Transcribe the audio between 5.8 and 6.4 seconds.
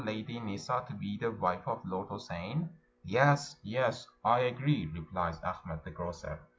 the grocer.